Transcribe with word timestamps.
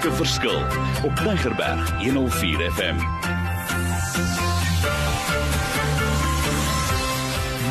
Maak 0.00 0.12
'n 0.12 0.16
verskil 0.16 0.60
op 1.04 1.20
Neigerberg 1.24 1.90
104 2.02 2.72
FM. 2.72 2.96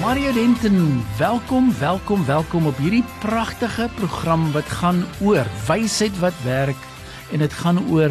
Mario 0.02 0.34
Denton, 0.34 1.06
welkom, 1.18 1.74
welkom, 1.80 2.26
welkom 2.26 2.66
op 2.66 2.78
hierdie 2.78 3.04
pragtige 3.20 3.90
program 3.96 4.52
wat 4.52 4.70
gaan 4.70 5.06
oor 5.22 5.46
wysheid 5.68 6.20
wat 6.20 6.34
werk 6.44 6.78
en 7.32 7.40
dit 7.40 7.54
gaan 7.54 7.90
oor 7.90 8.10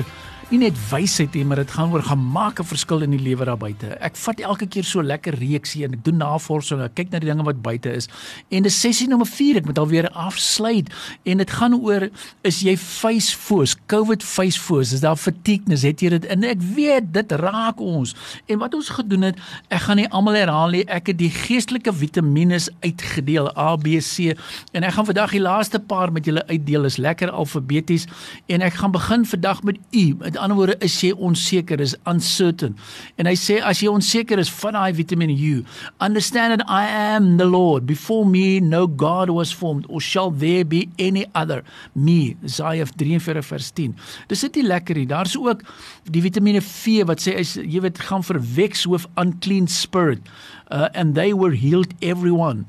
nie 0.49 0.63
net 0.63 0.77
wysheid 0.89 1.35
nie, 1.37 1.43
maar 1.45 1.61
dit 1.61 1.73
gaan 1.77 1.91
oor 1.93 2.03
gemaak 2.03 2.61
'n 2.61 2.65
verskil 2.65 3.03
in 3.05 3.11
die 3.11 3.21
lewe 3.21 3.45
daar 3.45 3.59
buite. 3.59 3.87
Ek 4.01 4.17
vat 4.17 4.41
elke 4.41 4.67
keer 4.67 4.85
so 4.85 5.03
lekker 5.03 5.35
reeksie 5.35 5.85
en 5.85 5.93
ek 5.93 6.05
doen 6.05 6.17
navorsing, 6.17 6.81
ek 6.81 6.95
kyk 6.95 7.11
na 7.11 7.19
die 7.19 7.29
dinge 7.29 7.45
wat 7.45 7.61
buite 7.63 7.93
is. 7.93 8.09
En 8.49 8.63
dis 8.63 8.81
sessie 8.81 9.09
nommer 9.09 9.27
4, 9.27 9.57
ek 9.57 9.67
moet 9.67 9.79
alweer 9.79 10.09
afsluit 10.11 10.89
en 11.25 11.37
dit 11.37 11.51
gaan 11.51 11.75
oor 11.75 12.09
is 12.43 12.61
jy 12.63 12.77
facefoos, 12.77 13.77
COVID 13.87 14.23
facefoos, 14.23 14.93
is 14.93 15.01
daar 15.01 15.17
fatigueness, 15.17 15.83
het 15.83 16.01
jy 16.01 16.09
dit 16.09 16.25
in? 16.25 16.45
Ek 16.45 16.63
weet 16.63 17.13
dit 17.13 17.33
raak 17.33 17.81
ons. 17.81 18.15
En 18.47 18.59
wat 18.59 18.75
ons 18.75 18.89
gedoen 18.89 19.23
het, 19.23 19.37
ek 19.69 19.81
gaan 19.81 19.97
nie 19.97 20.09
almal 20.09 20.35
herhaal 20.35 20.71
nie, 20.71 20.85
ek 20.89 21.07
het 21.09 21.19
die 21.19 21.31
geestelike 21.31 21.93
vitamiene 21.93 22.59
uitgedeel 22.81 23.53
A, 23.59 23.77
B, 23.77 24.01
C 24.01 24.33
en 24.73 24.83
ek 24.83 24.93
gaan 24.93 25.07
vandag 25.07 25.31
die 25.31 25.41
laaste 25.41 25.79
paar 25.79 26.13
met 26.13 26.25
julle 26.25 26.47
uitdeel, 26.49 26.85
is 26.85 26.97
lekker 26.97 27.31
alfabeties 27.31 28.07
en 28.49 28.63
ek 28.63 28.73
gaan 28.81 28.93
begin 28.93 29.27
vandag 29.27 29.63
met 29.63 29.77
U, 29.93 30.15
met 30.19 30.38
ander 30.41 30.57
woorde 30.57 30.77
is 30.85 30.95
jy 31.03 31.13
onseker, 31.13 31.81
is 31.81 31.95
uncertain. 32.07 32.77
En 33.19 33.29
hy 33.29 33.35
sê 33.39 33.59
as 33.65 33.83
jy 33.83 33.91
onseker 33.93 34.41
is 34.41 34.51
van 34.61 34.79
daai 34.79 34.93
Vitamin 34.97 35.33
U, 35.35 35.63
understand 36.05 36.57
that 36.57 36.65
I 36.69 36.87
am 36.89 37.37
the 37.39 37.47
Lord. 37.47 37.87
Before 37.87 38.27
me 38.27 38.61
no 38.61 38.87
God 38.87 39.31
was 39.31 39.53
formed 39.53 39.87
or 39.89 40.01
shall 40.01 40.31
there 40.31 40.65
be 40.65 40.89
any 40.99 41.27
other 41.35 41.63
me. 41.95 42.37
Isaiah 42.45 42.87
43 42.87 43.43
vers 43.43 43.71
10. 43.73 43.97
Dis 44.29 44.47
dit 44.47 44.63
lekker 44.65 44.97
hier. 44.97 45.11
Daar's 45.11 45.37
ook 45.39 45.65
die 46.09 46.23
Vitamiene 46.25 46.63
V 46.65 47.03
wat 47.09 47.23
sê 47.25 47.39
as 47.41 47.57
jy 47.59 47.83
weet 47.85 48.01
gaan 48.09 48.27
verweks 48.27 48.87
hoof 48.89 49.09
unclean 49.21 49.69
spirit. 49.69 50.23
Uh, 50.71 50.89
and 50.95 51.15
they 51.15 51.33
were 51.33 51.55
healed 51.57 51.95
everyone. 52.03 52.67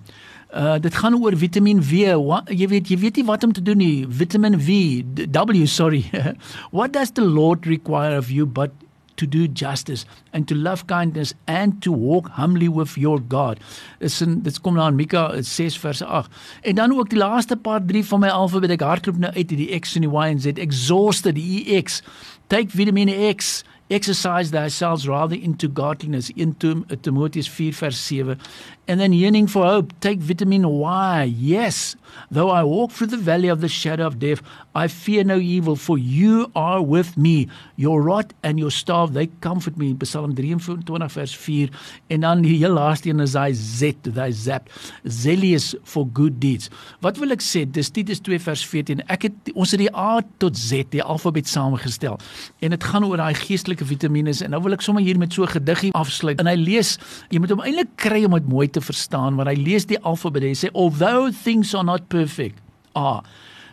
Uh 0.50 0.80
dit 0.82 0.96
gaan 0.96 1.16
oor 1.16 1.38
Vitamiin 1.38 1.82
W. 1.82 2.16
Wat, 2.26 2.50
jy 2.50 2.68
weet 2.68 2.90
jy 2.90 2.98
weet 2.98 3.16
nie 3.22 3.26
wat 3.26 3.44
om 3.44 3.54
te 3.54 3.62
doen 3.62 3.78
nie. 3.78 4.06
Vitamin 4.10 4.60
V, 4.60 5.04
W, 5.30 5.66
sorry. 5.68 6.06
what 6.78 6.94
does 6.94 7.12
the 7.12 7.26
Lord 7.26 7.66
require 7.66 8.18
of 8.18 8.32
you 8.32 8.46
but 8.46 8.72
to 9.20 9.28
do 9.28 9.48
justice 9.48 10.06
and 10.34 10.48
to 10.48 10.56
love 10.56 10.88
kindness 10.88 11.34
and 11.46 11.82
to 11.84 11.92
walk 11.92 12.30
humbly 12.30 12.70
with 12.70 12.98
your 12.98 13.20
God. 13.20 13.60
Dis 14.00 14.22
in 14.24 14.40
dit 14.46 14.60
kom 14.64 14.80
na 14.80 14.88
in 14.88 14.98
Mika 14.98 15.26
6 15.44 15.78
vers 15.84 16.02
8. 16.02 16.32
En 16.72 16.80
dan 16.80 16.96
ook 16.96 17.12
die 17.12 17.20
laaste 17.20 17.58
paar 17.58 17.84
3 17.86 18.06
van 18.14 18.24
my 18.24 18.32
alfabet 18.34 18.78
ek 18.78 18.86
hardloop 18.88 19.20
nou 19.20 19.34
uit 19.36 19.52
die 19.52 19.70
X 19.80 19.98
en 20.00 20.08
die 20.08 20.14
Y 20.14 20.28
en 20.36 20.40
Z. 20.40 20.62
Exhausted, 20.68 21.36
die 21.36 21.66
EX. 21.76 22.00
Take 22.48 22.72
Vitamin 22.74 23.12
X 23.36 23.60
exercise 23.90 24.52
thyself 24.52 25.08
rather 25.08 25.36
into 25.36 25.68
godliness. 25.68 26.30
Into 26.36 26.86
Timotheus 27.02 27.48
4 27.48 27.72
verse 27.72 27.98
7 27.98 28.40
and 28.88 29.00
then 29.00 29.14
yearning 29.14 29.46
for 29.46 29.66
hope 29.66 29.94
take 30.00 30.20
vitamin 30.20 30.68
Y. 30.68 31.24
Yes 31.24 31.96
though 32.32 32.50
I 32.50 32.64
walk 32.64 32.92
through 32.92 33.08
the 33.08 33.18
valley 33.18 33.48
of 33.48 33.62
the 33.62 33.68
shadow 33.68 34.08
of 34.08 34.18
death 34.18 34.42
I 34.74 34.88
fear 34.88 35.24
no 35.24 35.38
evil 35.38 35.76
for 35.76 35.98
you 35.98 36.52
are 36.56 36.82
with 36.82 37.18
me. 37.18 37.48
Your 37.76 38.02
rod 38.02 38.34
and 38.44 38.60
your 38.60 38.72
staff 38.72 39.12
they 39.12 39.28
comfort 39.42 39.78
me. 39.78 39.96
Psalm 40.04 40.36
23 40.36 41.10
vers 41.10 41.36
4 41.36 41.70
en 42.08 42.22
dan 42.22 42.42
die 42.42 42.58
heel 42.58 42.74
laaste 42.74 43.10
een 43.10 43.20
is 43.20 43.36
hy 43.38 43.52
Z 43.54 44.10
hy 44.16 44.32
zap 44.32 44.70
zealous 45.04 45.76
for 45.84 46.08
good 46.14 46.40
deeds. 46.42 46.70
Wat 47.02 47.18
wil 47.18 47.36
ek 47.36 47.44
sê? 47.46 47.66
Dis 47.70 47.92
Titus 47.94 48.22
2 48.26 48.40
vers 48.42 48.66
14 48.66 49.06
ek 49.08 49.30
het 49.30 49.54
ons 49.54 49.72
het 49.76 49.84
die 49.84 49.92
A 49.94 50.22
tot 50.42 50.58
Z 50.58 50.90
die 50.94 51.04
alfabet 51.04 51.48
saamgestel. 51.48 52.18
En 52.60 52.74
dit 52.74 52.90
gaan 52.92 53.06
oor 53.06 53.22
daai 53.22 53.38
geestelike 53.38 53.79
belangrike 53.80 53.86
vitamiene 53.86 54.34
en 54.44 54.52
nou 54.52 54.62
wil 54.64 54.76
ek 54.76 54.84
sommer 54.84 55.04
hier 55.04 55.18
met 55.18 55.34
so 55.34 55.44
'n 55.44 55.48
gediggie 55.48 55.94
afsluit. 55.94 56.40
En 56.40 56.48
hy 56.48 56.56
lees, 56.56 56.98
jy 57.30 57.40
moet 57.40 57.50
hom 57.50 57.62
eintlik 57.62 57.96
kry 57.96 58.26
om 58.26 58.34
dit 58.34 58.48
mooi 58.48 58.68
te 58.68 58.82
verstaan, 58.82 59.36
want 59.36 59.48
hy 59.48 59.56
lees 59.56 59.86
die 59.86 60.00
alfabet. 60.00 60.44
Hy 60.44 60.54
sê 60.54 60.70
although 60.74 61.32
things 61.32 61.74
are 61.74 61.84
not 61.84 62.08
perfect, 62.10 62.60
ah 62.96 63.22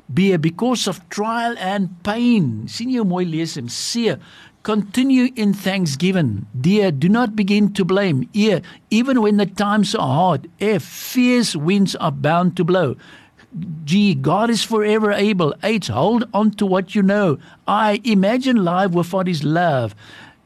be 0.09 0.37
because 0.39 0.87
of 0.87 1.01
trial 1.09 1.57
and 1.59 1.89
pain. 2.03 2.69
sien 2.69 2.91
jy 2.91 3.03
mooi 3.03 3.25
lees 3.25 3.57
hom? 3.57 3.69
C 3.69 4.17
continue 4.63 5.31
in 5.37 5.53
thanksgiving. 5.53 6.47
Dear, 6.61 6.91
do 6.91 7.09
not 7.09 7.37
begin 7.37 7.73
to 7.73 7.85
blame. 7.85 8.29
E 8.33 8.61
even 8.91 9.21
when 9.21 9.37
the 9.37 9.47
times 9.47 9.95
are 9.95 10.15
hard. 10.15 10.49
F 10.61 10.83
fierce 10.83 11.57
winds 11.57 11.97
are 11.97 12.13
bound 12.13 12.57
to 12.57 12.65
blow. 12.65 12.97
G, 13.85 14.15
God 14.15 14.51
is 14.51 14.63
forever 14.63 15.13
able. 15.13 15.55
H, 15.63 15.89
hold 15.89 16.29
on 16.35 16.51
to 16.53 16.67
what 16.67 16.95
you 16.95 17.03
know. 17.03 17.39
I, 17.67 18.01
imagine 18.05 18.65
life 18.65 18.91
without 18.91 19.27
His 19.27 19.45
love. 19.45 19.95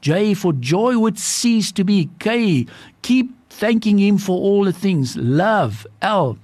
J, 0.01 0.33
for 0.33 0.53
joy 0.53 0.97
would 0.97 1.19
cease 1.19 1.71
to 1.73 1.83
be. 1.83 2.09
K, 2.19 2.65
keep 3.01 3.33
thanking 3.49 3.99
Him 3.99 4.17
for 4.17 4.39
all 4.39 4.63
the 4.63 4.73
things. 4.73 5.15
Love. 5.17 5.85
L, 6.01 6.37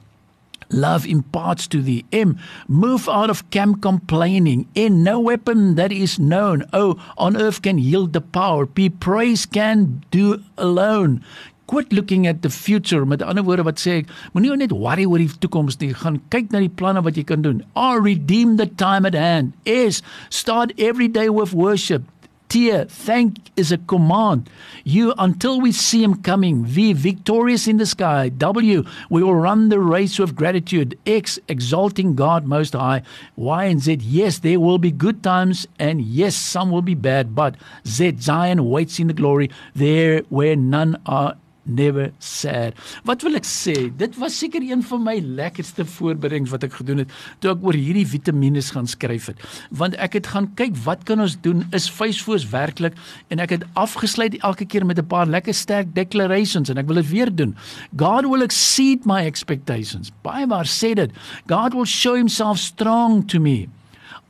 love 0.69 1.05
imparts 1.05 1.67
to 1.67 1.81
thee. 1.81 2.05
M, 2.11 2.37
move 2.67 3.07
out 3.07 3.29
of 3.29 3.49
camp 3.49 3.81
complaining. 3.81 4.67
N, 4.75 5.03
no 5.03 5.19
weapon 5.19 5.75
that 5.75 5.91
is 5.91 6.19
known. 6.19 6.63
O, 6.73 6.99
on 7.17 7.37
earth 7.37 7.61
can 7.61 7.77
yield 7.77 8.13
the 8.13 8.21
power. 8.21 8.65
P, 8.65 8.89
praise 8.89 9.45
can 9.45 10.03
do 10.11 10.43
alone. 10.57 11.23
Quit 11.67 11.93
looking 11.93 12.27
at 12.27 12.41
the 12.41 12.49
future 12.49 13.05
met 13.05 13.21
ander 13.21 13.45
woorde 13.47 13.65
wat 13.67 13.81
sê 13.83 13.99
ek 14.01 14.11
moenie 14.33 14.57
net 14.63 14.75
worry 14.75 15.05
oor 15.05 15.23
die 15.23 15.29
toekoms 15.45 15.79
nie 15.83 15.93
gaan 16.03 16.19
kyk 16.33 16.51
na 16.51 16.63
die 16.63 16.73
planne 16.81 17.03
wat 17.05 17.19
jy 17.19 17.25
kan 17.31 17.45
doen 17.45 17.63
or 17.75 18.01
redeem 18.03 18.57
the 18.57 18.69
time 18.83 19.05
at 19.09 19.17
hand 19.17 19.53
is 19.77 20.01
start 20.41 20.73
every 20.89 21.07
day 21.19 21.29
with 21.29 21.53
worship 21.53 22.07
Tear, 22.49 22.85
thank 22.85 23.51
is 23.57 23.73
a 23.73 23.77
command. 23.77 24.49
You 24.85 25.13
until 25.17 25.59
we 25.59 25.73
see 25.73 26.01
him 26.01 26.21
coming. 26.21 26.63
V, 26.63 26.93
victorious 26.93 27.67
in 27.67 27.75
the 27.75 27.85
sky. 27.85 28.29
W, 28.29 28.85
we 29.09 29.21
will 29.21 29.35
run 29.35 29.67
the 29.67 29.81
race 29.81 30.17
with 30.17 30.33
gratitude. 30.33 30.97
X, 31.05 31.39
exalting 31.49 32.15
God 32.15 32.45
most 32.45 32.71
high. 32.71 33.01
Y 33.35 33.65
and 33.65 33.81
Z, 33.81 33.99
yes, 34.01 34.39
there 34.39 34.61
will 34.61 34.77
be 34.77 34.91
good 34.91 35.21
times 35.23 35.67
and 35.77 35.99
yes, 35.99 36.37
some 36.37 36.71
will 36.71 36.81
be 36.81 36.95
bad. 36.95 37.35
But 37.35 37.55
Z, 37.85 38.15
Zion 38.21 38.69
waits 38.69 38.97
in 38.97 39.07
the 39.07 39.13
glory 39.13 39.49
there 39.75 40.21
where 40.29 40.55
none 40.55 41.01
are 41.05 41.35
never 41.67 42.11
sad. 42.19 42.73
Wat 43.07 43.21
wil 43.21 43.37
ek 43.39 43.45
sê? 43.47 43.75
Dit 43.97 44.17
was 44.21 44.37
seker 44.39 44.63
een 44.63 44.83
van 44.83 45.03
my 45.03 45.17
lekkerste 45.21 45.85
voorbereidings 45.85 46.51
wat 46.53 46.65
ek 46.67 46.79
gedoen 46.79 47.03
het 47.03 47.13
toe 47.43 47.51
ek 47.53 47.63
oor 47.65 47.77
hierdie 47.77 48.07
vitamiene 48.07 48.61
gaan 48.61 48.87
skryf 48.87 49.29
het. 49.31 49.43
Want 49.69 49.95
ek 50.01 50.17
het 50.19 50.31
gaan 50.33 50.49
kyk 50.57 50.75
wat 50.85 51.03
kan 51.07 51.21
ons 51.23 51.37
doen? 51.41 51.65
Is 51.75 51.89
facefoos 51.89 52.47
werklik? 52.51 52.97
En 53.29 53.39
ek 53.43 53.57
het 53.57 53.67
afgesluit 53.77 54.39
elke 54.41 54.65
keer 54.65 54.85
met 54.85 54.99
'n 54.99 55.07
paar 55.07 55.27
lekker 55.27 55.53
sterk 55.53 55.93
declarations 55.93 56.69
en 56.69 56.77
ek 56.77 56.87
wil 56.87 57.01
dit 57.01 57.09
weer 57.09 57.35
doen. 57.35 57.55
God 57.95 58.25
will 58.25 58.41
exceed 58.41 59.05
my 59.05 59.25
expectations. 59.25 60.11
Baie 60.21 60.47
waar 60.47 60.65
sê 60.65 60.93
dit. 60.93 61.11
God 61.47 61.73
will 61.73 61.85
show 61.85 62.15
himself 62.15 62.57
strong 62.57 63.27
to 63.27 63.39
me. 63.39 63.67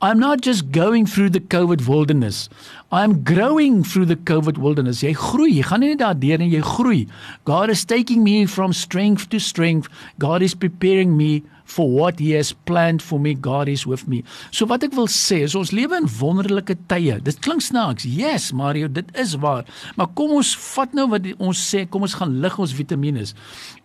I'm 0.00 0.20
not 0.20 0.40
just 0.40 0.70
going 0.70 1.06
through 1.06 1.30
the 1.30 1.40
COVID 1.40 1.88
wilderness. 1.88 2.48
I'm 2.92 3.24
growing 3.24 3.82
through 3.82 4.06
the 4.06 4.14
COVID 4.14 4.56
wilderness. 4.56 5.02
Jy 5.02 5.10
groei, 5.18 5.56
jy 5.56 5.64
gaan 5.66 5.82
nie 5.82 5.90
net 5.90 6.04
daardeur 6.04 6.38
nie, 6.38 6.52
jy 6.52 6.62
groei. 6.62 7.00
God 7.50 7.72
is 7.74 7.82
taking 7.84 8.22
me 8.22 8.46
from 8.46 8.72
strength 8.72 9.28
to 9.34 9.40
strength. 9.42 9.90
God 10.22 10.46
is 10.46 10.54
preparing 10.54 11.16
me 11.16 11.42
for 11.68 11.84
what 11.92 12.18
he 12.18 12.32
has 12.32 12.54
planned 12.64 13.02
for 13.04 13.20
me 13.20 13.34
God 13.34 13.68
is 13.68 13.84
with 13.86 14.06
me. 14.08 14.22
So 14.50 14.66
wat 14.70 14.86
ek 14.86 14.96
wil 14.96 15.08
sê 15.12 15.42
is 15.44 15.56
ons 15.58 15.74
lewe 15.76 15.98
in 16.00 16.08
wonderlike 16.18 16.78
tye. 16.88 17.18
Dit 17.24 17.42
klink 17.44 17.62
snaaks. 17.64 18.06
Yes, 18.08 18.50
Mario, 18.56 18.88
dit 18.88 19.08
is 19.20 19.36
waar. 19.42 19.68
Maar 20.00 20.08
kom 20.16 20.32
ons 20.38 20.54
vat 20.72 20.96
nou 20.96 21.08
wat 21.12 21.28
ons 21.36 21.60
sê, 21.60 21.84
kom 21.84 22.06
ons 22.08 22.16
gaan 22.16 22.38
lig 22.42 22.56
ons 22.58 22.76
vitamiene. 22.80 23.26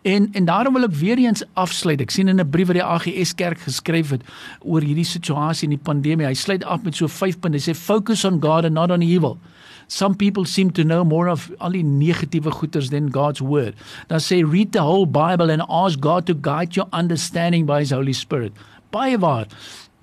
En 0.08 0.30
en 0.32 0.48
daarom 0.48 0.76
wil 0.78 0.88
ek 0.88 0.96
weer 1.00 1.20
eens 1.20 1.44
afsluit. 1.60 2.00
Ek 2.00 2.12
sien 2.14 2.28
in 2.32 2.40
'n 2.40 2.50
brief 2.50 2.72
wat 2.72 2.80
die 2.80 2.84
AGS 2.84 3.34
kerk 3.34 3.60
geskryf 3.68 4.10
het 4.16 4.22
oor 4.60 4.80
hierdie 4.80 5.04
situasie 5.04 5.68
in 5.68 5.76
die 5.76 5.84
pandemie. 5.90 6.26
Hy 6.26 6.34
sluit 6.34 6.64
af 6.64 6.82
met 6.84 6.96
so 6.96 7.08
5 7.08 7.40
punte. 7.40 7.58
Hy 7.58 7.72
sê 7.72 7.76
focus 7.76 8.24
on 8.24 8.40
God 8.40 8.64
and 8.64 8.74
not 8.74 8.90
on 8.90 9.02
evil. 9.02 9.38
Some 9.88 10.14
people 10.14 10.44
seem 10.44 10.70
to 10.72 10.84
know 10.84 11.04
more 11.04 11.28
of 11.28 11.50
al 11.60 11.70
die 11.76 11.84
negatiewe 11.84 12.52
goeters 12.52 12.90
than 12.90 13.10
God's 13.10 13.40
word. 13.40 13.74
Dan 14.08 14.20
sê 14.20 14.40
read 14.42 14.72
the 14.72 14.82
whole 14.82 15.06
Bible 15.06 15.50
and 15.50 15.62
ask 15.68 16.00
God 16.00 16.26
to 16.26 16.34
guide 16.34 16.76
your 16.76 16.88
understanding 16.92 17.66
by 17.66 17.73
his 17.80 17.90
Holy 17.90 18.12
Spirit. 18.12 18.52
Baie 18.90 19.18
waar. 19.18 19.46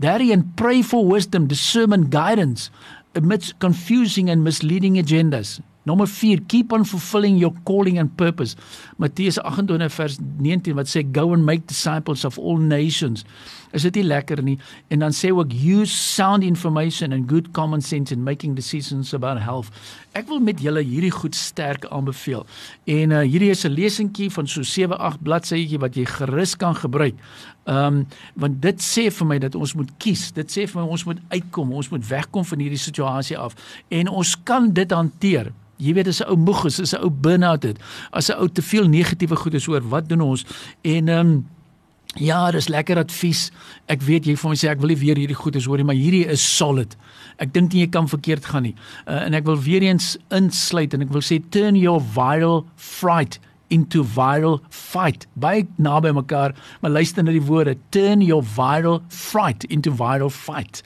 Daarin 0.02 0.52
pray 0.56 0.82
for 0.82 1.06
wisdom, 1.06 1.48
discernment, 1.48 2.10
guidance 2.10 2.72
amidst 3.16 3.60
confusing 3.60 4.30
and 4.30 4.44
misleading 4.44 4.96
agendas. 4.98 5.60
Nommer 5.86 6.06
4 6.06 6.46
keep 6.48 6.72
on 6.74 6.84
fulfilling 6.86 7.38
your 7.38 7.54
calling 7.66 7.98
and 7.98 8.16
purpose. 8.18 8.56
Matteus 8.98 9.40
28 9.42 9.90
vers 9.90 10.20
19 10.20 10.76
wat 10.78 10.86
sê 10.86 11.02
go 11.02 11.34
and 11.34 11.46
make 11.46 11.66
disciples 11.66 12.26
of 12.26 12.38
all 12.38 12.58
nations. 12.58 13.26
Is 13.72 13.86
dit 13.88 13.96
nie 14.02 14.04
lekker 14.04 14.42
nie? 14.44 14.58
En 14.88 15.00
dan 15.00 15.14
sê 15.16 15.32
ook 15.32 15.54
use 15.54 15.96
sound 15.96 16.44
information 16.44 17.12
and 17.12 17.30
good 17.30 17.52
common 17.52 17.82
sense 17.82 18.14
in 18.14 18.24
making 18.24 18.56
decisions 18.56 19.14
about 19.14 19.40
health. 19.40 19.70
Ek 20.12 20.28
wil 20.28 20.40
met 20.44 20.60
julle 20.60 20.84
hierdie 20.84 21.12
goed 21.12 21.36
sterk 21.36 21.86
aanbeveel. 21.88 22.46
En 22.86 23.16
uh 23.16 23.24
hierdie 23.24 23.50
is 23.50 23.64
'n 23.66 23.72
lesentjie 23.72 24.30
van 24.32 24.48
so 24.48 24.62
7-8 24.62 25.24
bladsytjie 25.24 25.80
wat 25.80 25.96
jy 25.96 26.06
gerus 26.06 26.56
kan 26.56 26.76
gebruik. 26.76 27.16
Um 27.66 28.08
want 28.36 28.62
dit 28.62 28.82
sê 28.82 29.12
vir 29.12 29.28
my 29.28 29.38
dat 29.40 29.56
ons 29.56 29.74
moet 29.74 29.90
kies. 29.98 30.32
Dit 30.32 30.52
sê 30.52 30.68
vir 30.68 30.82
my 30.82 30.88
ons 30.88 31.04
moet 31.06 31.20
uitkom, 31.30 31.74
ons 31.74 31.90
moet 31.90 32.08
wegkom 32.08 32.46
van 32.46 32.60
hierdie 32.60 32.80
situasie 32.80 33.38
af 33.38 33.56
en 33.90 34.08
ons 34.08 34.36
kan 34.44 34.74
dit 34.74 34.92
hanteer. 34.92 35.52
Jy 35.78 35.94
weet 35.94 36.08
as 36.08 36.22
'n 36.22 36.30
ou 36.30 36.38
moeg 36.38 36.66
is, 36.66 36.80
as 36.80 36.94
'n 36.94 37.02
ou 37.02 37.10
burn-out 37.10 37.64
het, 37.64 37.78
as 38.12 38.30
'n 38.30 38.38
ou 38.38 38.48
te 38.50 38.62
veel 38.62 38.88
negatiewe 38.88 39.36
goed 39.36 39.54
is 39.54 39.68
oor 39.68 39.82
wat 39.82 40.10
doen 40.10 40.22
ons? 40.22 40.46
En 40.82 41.08
um 41.08 41.46
Ja, 42.20 42.52
dis 42.52 42.68
lekker 42.68 43.00
advies. 43.00 43.46
Ek 43.88 44.02
weet 44.04 44.26
jy 44.28 44.34
vir 44.36 44.52
my 44.52 44.58
sê 44.60 44.68
ek 44.68 44.82
wil 44.84 44.92
nie 44.92 45.00
weer 45.00 45.20
hierdie 45.20 45.38
goedes 45.38 45.68
hoor 45.70 45.80
nie, 45.80 45.88
maar 45.88 45.96
hierdie 45.96 46.26
is 46.34 46.44
solid. 46.44 46.98
Ek 47.40 47.54
dink 47.56 47.72
nie 47.72 47.86
jy 47.86 47.92
kan 47.94 48.10
verkeerd 48.12 48.50
gaan 48.52 48.68
nie. 48.68 48.74
Uh, 49.06 49.22
en 49.30 49.38
ek 49.38 49.48
wil 49.48 49.56
weer 49.64 49.86
eens 49.88 50.18
insluit 50.36 50.92
en 50.92 51.06
ek 51.06 51.14
wil 51.16 51.24
sê 51.24 51.40
turn 51.56 51.80
your 51.80 52.04
viral 52.04 52.66
fright 52.76 53.40
into 53.72 54.04
viral 54.04 54.60
fight. 54.68 55.24
Baie 55.40 55.64
naby 55.80 56.12
mekaar, 56.12 56.52
maar 56.84 56.92
luister 56.92 57.24
na 57.24 57.32
die 57.32 57.46
woorde. 57.48 57.78
Turn 57.96 58.20
your 58.26 58.44
viral 58.44 59.00
fright 59.08 59.64
into 59.72 59.96
viral 59.96 60.34
fight. 60.34 60.84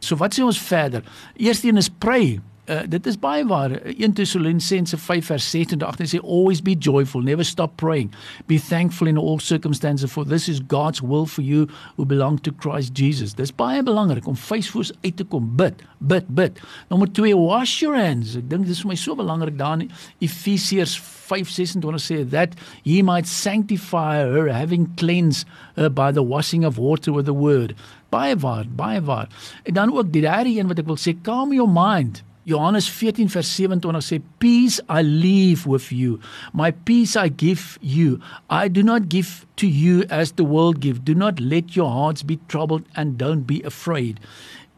So 0.00 0.16
wat 0.16 0.32
sê 0.32 0.44
ons 0.46 0.60
verder? 0.60 1.04
Eerstens 1.36 1.84
is 1.84 1.92
pray. 1.92 2.38
Uh, 2.66 2.80
dit 2.88 3.06
is 3.06 3.14
baie 3.18 3.44
waar. 3.46 3.70
1 3.70 4.12
Tessalonisense 4.18 4.98
5 4.98 5.26
vers 5.26 5.50
7 5.50 5.78
tot 5.78 5.88
8 5.88 6.08
sê 6.10 6.18
always 6.18 6.58
be 6.62 6.74
joyful 6.74 7.22
never 7.22 7.44
stop 7.46 7.76
praying. 7.78 8.10
Be 8.50 8.58
thankful 8.58 9.06
in 9.06 9.18
all 9.18 9.38
circumstances 9.38 10.10
for 10.10 10.26
this 10.26 10.48
is 10.48 10.58
God's 10.66 11.00
will 11.00 11.26
for 11.26 11.42
you 11.46 11.68
who 11.94 12.04
belong 12.04 12.40
to 12.42 12.50
Christ 12.50 12.98
Jesus. 12.98 13.36
Dis 13.38 13.54
baie 13.54 13.84
belangrik 13.86 14.26
om 14.26 14.34
feesvoors 14.34 14.90
uit 15.04 15.14
te 15.16 15.24
kom. 15.24 15.52
Bid 15.54 15.86
bid 15.98 16.26
bid. 16.34 16.58
Nommer 16.90 17.06
2 17.06 17.36
wash 17.38 17.78
your 17.84 17.94
hands. 17.94 18.34
Ek 18.34 18.50
dink 18.50 18.66
dis 18.66 18.82
vir 18.82 18.96
my 18.96 18.98
so 18.98 19.14
belangrik 19.14 19.54
daar 19.62 19.78
in 19.86 19.90
Efesiërs 20.18 20.98
5:26 21.30 22.02
sê 22.02 22.20
that 22.34 22.58
he 22.82 22.98
might 22.98 23.30
sanctify 23.30 24.26
her 24.26 24.50
having 24.50 24.90
cleansed 24.98 25.46
her 25.78 25.88
by 25.88 26.10
the 26.10 26.22
washing 26.22 26.66
of 26.66 26.82
water 26.82 27.14
with 27.14 27.30
the 27.30 27.38
word. 27.46 27.78
Baie 28.10 28.34
waar 28.34 28.66
baie 28.66 28.98
waar. 29.06 29.30
En 29.62 29.74
dan 29.74 29.94
ook 29.94 30.10
die 30.10 30.26
derde 30.26 30.50
een 30.50 30.66
wat 30.66 30.82
ek 30.82 30.90
wil 30.90 30.98
sê 30.98 31.14
calm 31.22 31.54
your 31.54 31.70
mind 31.70 32.26
Johannes 32.46 32.86
14 32.86 33.26
vers 33.26 33.48
27 33.58 34.06
sê 34.06 34.20
peace 34.38 34.78
I 34.88 35.02
leave 35.02 35.66
with 35.66 35.90
you. 35.90 36.20
My 36.54 36.70
peace 36.70 37.18
I 37.18 37.28
give 37.28 37.76
you. 37.82 38.20
I 38.48 38.68
do 38.68 38.86
not 38.86 39.08
give 39.10 39.46
to 39.58 39.66
you 39.66 40.06
as 40.08 40.38
the 40.38 40.46
world 40.46 40.78
give 40.78 41.02
do 41.02 41.14
not 41.14 41.40
let 41.42 41.74
your 41.74 41.90
hearts 41.90 42.22
be 42.22 42.38
troubled 42.46 42.86
and 42.94 43.18
don't 43.18 43.50
be 43.50 43.62
afraid. 43.66 44.22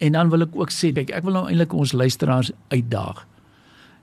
En 0.01 0.17
dan 0.17 0.33
wil 0.33 0.49
ek 0.49 0.57
ook 0.57 0.73
sê 0.73 0.95
kyk 0.97 1.13
ek 1.13 1.29
wil 1.29 1.37
nou 1.37 1.49
eintlik 1.51 1.77
ons 1.77 1.93
luisteraars 1.93 2.55
uitdaag 2.73 3.29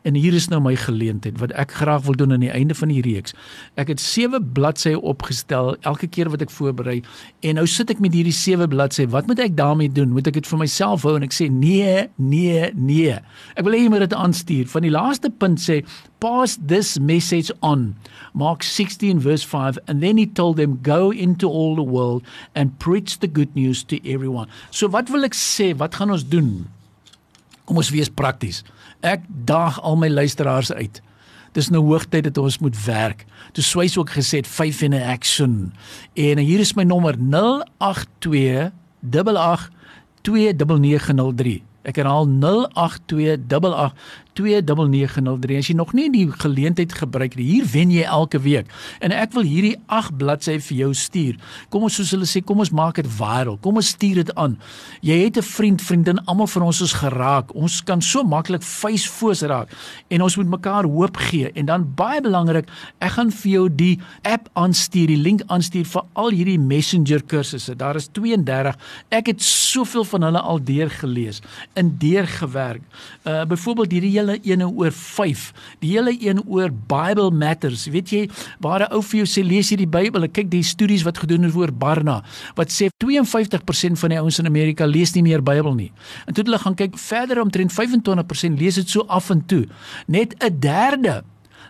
En 0.06 0.14
hier 0.14 0.36
is 0.38 0.46
nou 0.52 0.60
my 0.62 0.76
geleentheid 0.78 1.40
wat 1.42 1.54
ek 1.58 1.72
graag 1.80 2.04
wil 2.06 2.14
doen 2.20 2.36
aan 2.36 2.44
die 2.44 2.52
einde 2.54 2.76
van 2.78 2.92
die 2.94 3.02
reeks. 3.02 3.34
Ek 3.82 3.90
het 3.90 4.02
7 4.02 4.38
bladsye 4.54 5.00
opgestel 5.02 5.74
elke 5.82 6.06
keer 6.06 6.30
wat 6.30 6.44
ek 6.46 6.54
voorberei 6.54 7.00
en 7.42 7.58
nou 7.58 7.66
sit 7.70 7.90
ek 7.90 8.04
met 8.04 8.14
hierdie 8.14 8.36
7 8.36 8.70
bladsye. 8.70 9.08
Wat 9.10 9.26
moet 9.26 9.42
ek 9.48 9.56
daarmee 9.58 9.90
doen? 9.90 10.14
Moet 10.14 10.30
ek 10.30 10.38
dit 10.38 10.50
vir 10.52 10.62
myself 10.62 11.08
hou 11.10 11.16
en 11.18 11.26
ek 11.26 11.34
sê 11.34 11.48
nee, 11.50 12.06
nee, 12.22 12.70
nee. 12.78 13.18
Ek 13.58 13.66
wil 13.66 13.74
hê 13.74 13.82
jy 13.82 13.96
moet 13.96 14.06
dit 14.06 14.14
aanstuur. 14.14 14.70
Van 14.76 14.86
die 14.86 14.94
laaste 14.94 15.34
punt 15.34 15.64
sê 15.64 15.82
pass 16.22 16.60
this 16.62 17.00
message 17.02 17.50
on. 17.66 17.96
Mark 18.38 18.62
16 18.62 19.26
verse 19.26 19.42
5 19.50 19.82
and 19.90 20.06
then 20.06 20.22
he 20.22 20.30
told 20.30 20.62
them 20.62 20.78
go 20.86 21.10
into 21.10 21.50
all 21.50 21.74
the 21.74 21.90
world 21.98 22.22
and 22.54 22.78
preach 22.78 23.18
the 23.26 23.32
good 23.32 23.58
news 23.58 23.82
to 23.90 23.98
everyone. 24.06 24.54
So 24.70 24.94
wat 24.94 25.10
wil 25.10 25.26
ek 25.26 25.34
sê? 25.34 25.74
Wat 25.74 25.98
gaan 25.98 26.14
ons 26.14 26.30
doen? 26.30 26.68
Kom 27.66 27.82
ons 27.82 27.90
wees 27.90 28.14
prakties. 28.14 28.62
Ek 29.06 29.22
daag 29.46 29.78
al 29.86 30.00
my 30.02 30.10
luisteraars 30.10 30.72
uit. 30.74 31.02
Dis 31.54 31.70
nou 31.70 31.84
hoogtyd 31.86 32.26
dat 32.26 32.38
ons 32.42 32.58
moet 32.60 32.76
werk. 32.86 33.26
Toe 33.54 33.64
Swys 33.64 33.98
ook 34.02 34.10
gesê 34.18 34.42
het 34.42 34.50
5 34.50 34.82
in 34.90 34.98
action. 34.98 35.74
En 36.14 36.42
hier 36.42 36.60
is 36.60 36.74
my 36.74 36.84
nommer 36.84 37.16
082 37.20 38.72
88 39.06 39.70
29903. 40.26 41.62
Ek 41.86 42.02
herhaal 42.02 42.26
082 42.26 43.94
2903 44.36 45.58
as 45.58 45.70
jy 45.70 45.76
nog 45.78 45.94
nie 45.98 46.10
die 46.14 46.26
geleentheid 46.32 46.94
gebruik 46.94 47.36
nie. 47.40 47.46
Hier 47.46 47.68
wen 47.72 47.92
jy 47.94 48.04
elke 48.04 48.40
week. 48.44 48.70
En 49.00 49.14
ek 49.16 49.34
wil 49.36 49.48
hierdie 49.48 49.76
8 49.88 50.18
bladsye 50.20 50.60
vir 50.60 50.78
jou 50.78 50.92
stuur. 50.94 51.40
Kom 51.74 51.88
ons 51.88 51.96
soos 52.00 52.12
hulle 52.16 52.28
sê, 52.30 52.42
kom 52.44 52.60
ons 52.64 52.74
maak 52.76 53.00
dit 53.00 53.10
viral. 53.18 53.58
Kom 53.64 53.80
ons 53.80 53.94
stuur 53.96 54.24
dit 54.24 54.34
aan. 54.36 54.58
Jy 55.02 55.18
het 55.24 55.38
'n 55.38 55.42
vriend, 55.42 55.82
vriendin, 55.82 56.20
almal 56.26 56.48
van 56.48 56.64
ons 56.64 56.82
is 56.82 56.94
geraak. 56.94 57.56
Ons 57.56 57.82
kan 57.84 58.02
so 58.02 58.24
maklik 58.24 58.64
facefoos 58.64 59.42
raak 59.42 59.70
en 60.10 60.22
ons 60.22 60.36
moet 60.38 60.50
mekaar 60.50 60.86
hoop 60.86 61.18
gee. 61.18 61.52
En 61.56 61.66
dan 61.66 61.94
baie 61.96 62.22
belangrik, 62.22 62.68
ek 63.00 63.12
gaan 63.12 63.32
vir 63.32 63.52
jou 63.52 63.70
die 63.70 64.00
app 64.24 64.50
aanstuur, 64.54 65.08
die 65.08 65.18
link 65.18 65.42
aanstuur 65.48 65.86
vir 65.86 66.04
al 66.14 66.30
hierdie 66.30 66.60
Messenger 66.60 67.24
kursusse. 67.24 67.76
Daar 67.76 67.96
is 67.96 68.08
32. 68.12 68.76
Ek 69.10 69.28
het 69.28 69.42
soveel 69.42 70.04
van 70.04 70.22
hulle 70.22 70.40
al 70.40 70.60
deurgelees, 70.64 71.42
in 71.76 71.96
deurgewerk. 71.98 72.82
Uh 73.24 73.46
byvoorbeeld 73.46 73.92
hierdie 73.92 74.12
hele 74.12 74.25
ene 74.34 74.68
oor 74.68 74.92
5, 74.92 75.54
die 75.80 75.92
hele 75.92 76.16
een 76.20 76.42
oor 76.48 76.72
Bible 76.72 77.32
Matters. 77.32 77.86
Weet 77.86 78.10
jy, 78.10 78.30
waar 78.60 78.82
'n 78.82 78.94
ou 78.94 79.02
vir 79.02 79.26
jou 79.26 79.28
sê 79.28 79.46
lees 79.48 79.70
jy 79.70 79.78
die 79.78 79.88
Bybel, 79.88 80.24
ek 80.24 80.34
kyk 80.34 80.50
die 80.50 80.64
studies 80.64 81.04
wat 81.04 81.18
gedoen 81.18 81.44
is 81.46 81.56
oor 81.56 81.72
Barna, 81.72 82.24
wat 82.56 82.70
sê 82.70 82.90
52% 83.04 84.00
van 84.00 84.10
die 84.10 84.20
ouens 84.20 84.40
in 84.40 84.46
Amerika 84.46 84.86
lees 84.86 85.14
nie 85.14 85.24
meer 85.24 85.42
Bybel 85.44 85.74
nie. 85.76 85.92
En 86.28 86.34
toe 86.34 86.44
hulle 86.44 86.60
gaan 86.60 86.76
kyk 86.76 86.98
verder 86.98 87.42
omtrent 87.42 87.72
25% 87.72 88.60
lees 88.60 88.76
dit 88.76 88.90
so 88.90 89.06
af 89.08 89.30
en 89.30 89.46
toe. 89.46 89.68
Net 90.08 90.36
'n 90.40 90.60
derde 90.60 91.24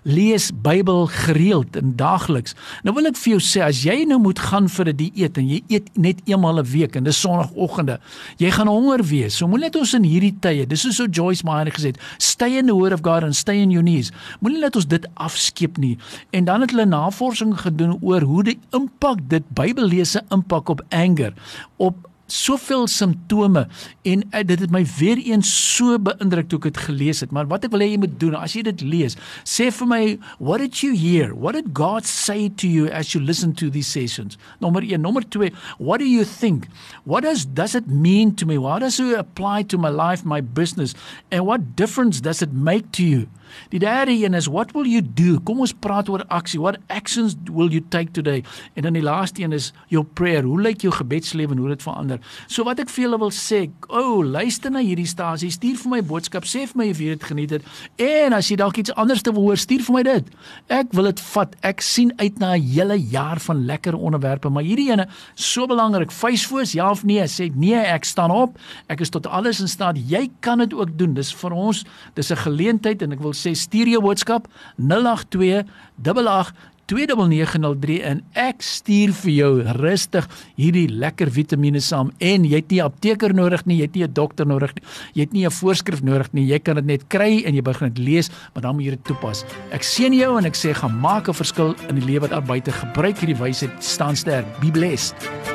lees 0.05 0.51
Bybel 0.61 1.07
gereeld 1.09 1.75
en 1.75 1.95
daagliks. 1.97 2.53
Nou 2.85 2.93
wil 2.95 3.09
ek 3.09 3.17
vir 3.17 3.35
jou 3.35 3.41
sê 3.41 3.63
as 3.65 3.81
jy 3.85 4.03
nou 4.05 4.19
moet 4.21 4.39
gaan 4.39 4.69
vir 4.69 4.89
'n 4.89 4.95
die 4.95 5.11
dieet 5.11 5.37
en 5.37 5.47
jy 5.49 5.63
eet 5.67 5.89
net 5.97 6.21
eenmal 6.25 6.59
'n 6.59 6.65
week 6.65 6.95
en 6.95 7.03
dis 7.03 7.19
sonoggende, 7.19 7.99
jy 8.37 8.51
gaan 8.51 8.67
honger 8.67 9.03
wees. 9.03 9.37
So 9.37 9.47
moenie 9.47 9.65
net 9.65 9.75
ons 9.75 9.93
in 9.93 10.03
hierdie 10.03 10.35
tye, 10.39 10.65
dis 10.65 10.85
is 10.85 10.95
so 10.95 11.05
Joyce 11.05 11.43
Meyer 11.43 11.71
gesê 11.71 11.87
het, 11.87 11.99
stay 12.17 12.57
in 12.57 12.67
the 12.67 12.75
word 12.75 12.93
of 12.93 13.01
God 13.01 13.23
and 13.23 13.35
stay 13.35 13.61
in 13.61 13.71
your 13.71 13.83
knees. 13.83 14.11
Moenie 14.41 14.61
net 14.61 14.75
ons 14.75 14.85
dit 14.85 15.05
afskeep 15.15 15.77
nie. 15.77 15.97
En 16.31 16.45
dan 16.45 16.61
het 16.61 16.71
hulle 16.71 16.85
navorsing 16.85 17.57
gedoen 17.57 17.97
oor 18.01 18.21
hoe 18.21 18.43
die 18.43 18.59
impak 18.71 19.19
dit 19.27 19.43
Bybellese 19.53 20.21
impak 20.29 20.69
op 20.69 20.81
anger, 20.89 21.33
op 21.77 21.95
soveel 22.31 22.87
simptome 22.89 23.67
en 24.01 24.23
uh, 24.31 24.41
dit 24.45 24.59
het 24.59 24.71
my 24.73 24.81
weer 24.97 25.19
eens 25.21 25.49
so 25.75 25.97
beïndruk 26.01 26.49
toe 26.49 26.59
ek 26.59 26.69
dit 26.69 26.81
gelees 26.87 27.21
het. 27.21 27.33
Maar 27.35 27.47
wat 27.51 27.67
ek 27.67 27.73
wil 27.75 27.83
hê 27.85 27.91
jy 27.93 28.01
moet 28.01 28.17
doen 28.21 28.37
as 28.39 28.55
jy 28.57 28.63
dit 28.65 28.81
lees 28.85 29.17
sê 29.45 29.69
vir 29.73 29.89
my 29.89 30.01
what 30.39 30.63
did 30.63 30.81
you 30.81 30.95
hear? 30.97 31.33
What 31.35 31.57
did 31.57 31.73
God 31.77 32.07
say 32.09 32.49
to 32.61 32.69
you 32.69 32.89
as 32.89 33.13
you 33.13 33.21
listen 33.23 33.53
to 33.61 33.69
these 33.69 33.87
sessions? 33.91 34.39
Nommer 34.63 34.83
1 34.85 35.01
nommer 35.01 35.21
2 35.21 35.51
what 35.77 35.99
do 36.01 36.09
you 36.09 36.25
think? 36.25 36.67
What 37.05 37.23
does 37.23 37.45
does 37.45 37.75
it 37.75 37.87
mean 37.87 38.35
to 38.35 38.45
me? 38.45 38.57
What 38.57 38.81
does 38.81 38.99
it 38.99 39.17
apply 39.17 39.63
to 39.69 39.77
my 39.77 39.89
life 39.89 40.25
my 40.25 40.41
business? 40.41 40.95
And 41.31 41.45
what 41.45 41.75
difference 41.75 42.21
does 42.21 42.41
it 42.41 42.53
make 42.53 42.91
to 42.97 43.03
you 43.03 43.27
Die 43.69 43.79
derde 43.79 44.11
een 44.11 44.33
is 44.33 44.47
what 44.47 44.71
will 44.71 44.87
you 44.89 45.01
do? 45.01 45.39
Kom 45.43 45.59
ons 45.59 45.73
praat 45.73 46.09
oor 46.09 46.25
aksie. 46.27 46.59
What 46.59 46.77
actions 46.87 47.35
will 47.51 47.69
you 47.69 47.83
take 47.89 48.11
today? 48.11 48.43
En 48.73 48.81
dan 48.87 48.93
die 48.93 49.03
laaste 49.03 49.41
een 49.41 49.51
is 49.51 49.71
your 49.87 50.05
prayer. 50.05 50.43
Hoe 50.43 50.61
lyk 50.61 50.81
jou 50.81 50.93
gebedslewe 50.93 51.51
en 51.51 51.57
hoe 51.57 51.67
dit 51.73 51.83
verander? 51.83 52.19
So 52.47 52.63
wat 52.63 52.79
ek 52.79 52.89
vir 52.89 53.05
julle 53.07 53.19
wil 53.21 53.33
sê, 53.35 53.65
o, 53.87 54.01
oh, 54.01 54.25
luister 54.25 54.71
na 54.71 54.83
hierdie 54.83 55.07
stasie, 55.09 55.51
stuur 55.53 55.77
vir 55.83 55.93
my 55.95 56.01
boodskap, 56.05 56.47
sê 56.49 56.65
vir 56.69 56.81
my 56.81 56.89
of 56.93 57.01
jy 57.01 57.15
dit 57.15 57.27
geniet 57.29 57.55
het. 57.57 57.69
En 58.01 58.35
as 58.37 58.49
jy 58.51 58.57
dalk 58.61 58.79
iets 58.81 58.93
anders 58.95 59.23
te 59.25 59.33
wil 59.35 59.49
hoor, 59.49 59.59
stuur 59.59 59.83
vir 59.87 59.97
my 59.97 60.03
dit. 60.07 60.31
Ek 60.73 60.93
wil 60.97 61.09
dit 61.09 61.23
vat. 61.31 61.55
Ek 61.65 61.83
sien 61.85 62.13
uit 62.21 62.39
na 62.39 62.55
'n 62.55 62.61
hele 62.61 62.97
jaar 62.99 63.39
van 63.39 63.65
lekker 63.65 63.95
onderwerpe, 63.95 64.49
maar 64.49 64.63
hierdie 64.63 64.91
ene 64.91 65.07
so 65.35 65.67
belangrik. 65.67 66.11
Facefoos, 66.11 66.73
ja 66.73 66.89
of 66.91 67.03
nee? 67.03 67.23
Sê 67.27 67.51
nee, 67.55 67.75
ek 67.75 68.03
staan 68.03 68.31
op. 68.31 68.57
Ek 68.87 69.01
is 69.01 69.09
tot 69.09 69.27
alles 69.27 69.61
in 69.61 69.67
staat. 69.67 69.97
Jy 69.97 70.29
kan 70.39 70.57
dit 70.59 70.73
ook 70.73 70.97
doen. 70.97 71.13
Dis 71.13 71.33
vir 71.33 71.51
ons, 71.51 71.85
dis 72.13 72.31
'n 72.31 72.37
geleentheid 72.37 73.01
en 73.01 73.11
ek 73.11 73.19
wil 73.19 73.33
sê 73.35 73.55
stuur 73.55 73.87
jou 73.87 74.01
boodskap 74.01 74.47
082 74.77 75.65
88 76.01 76.73
2903 76.91 77.97
en 78.05 78.21
ek 78.37 78.61
stuur 78.65 79.13
vir 79.23 79.31
jou 79.33 79.51
rustig 79.79 80.27
hierdie 80.59 80.85
lekker 80.91 81.31
vitamiene 81.33 81.81
saam 81.81 82.11
en 82.21 82.45
jy 82.45 82.61
het 82.61 82.69
nie 82.71 82.81
'n 82.81 82.85
apteker 82.85 83.33
nodig 83.33 83.65
nie, 83.65 83.77
jy 83.77 83.85
het 83.85 83.95
nie 83.95 84.03
'n 84.03 84.13
dokter 84.13 84.45
nodig 84.45 84.73
nie. 84.75 84.83
Jy 85.15 85.21
het 85.21 85.33
nie 85.33 85.45
'n 85.45 85.51
voorskrif 85.51 86.03
nodig 86.03 86.33
nie. 86.33 86.45
Jy 86.45 86.59
kan 86.59 86.75
dit 86.75 86.85
net 86.85 87.07
kry 87.07 87.43
en 87.45 87.55
jy 87.55 87.61
begin 87.61 87.89
dit 87.93 87.97
lees, 87.97 88.29
maar 88.53 88.61
dan 88.61 88.75
moet 88.75 88.85
jy 88.85 88.91
dit 88.91 89.03
toepas. 89.03 89.45
Ek 89.71 89.81
seën 89.81 90.13
jou 90.13 90.37
en 90.37 90.45
ek 90.45 90.55
sê 90.55 90.73
gaan 90.73 90.99
maak 90.99 91.27
'n 91.27 91.33
verskil 91.33 91.75
in 91.89 91.95
die 91.95 92.05
lewe 92.05 92.27
daar 92.27 92.43
buite 92.43 92.71
gebruik 92.71 93.17
hierdie 93.17 93.37
wysheid 93.37 93.83
staan 93.83 94.15
sterk. 94.15 94.45
Be 94.59 94.71
blessed. 94.71 95.54